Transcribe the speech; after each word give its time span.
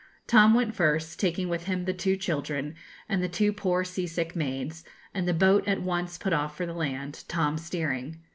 Tom 0.25 0.55
went 0.55 0.73
first, 0.73 1.19
taking 1.19 1.47
with 1.47 1.65
him 1.65 1.85
the 1.85 1.93
two 1.93 2.17
children, 2.17 2.73
and 3.07 3.21
the 3.21 3.29
two 3.29 3.53
poor 3.53 3.83
sea 3.83 4.07
sick 4.07 4.35
maids, 4.35 4.83
and 5.13 5.27
the 5.27 5.31
boat 5.31 5.67
at 5.67 5.83
once 5.83 6.17
put 6.17 6.33
off 6.33 6.57
for 6.57 6.65
the 6.65 6.73
land, 6.73 7.23
Tom 7.27 7.55
steering. 7.55 8.19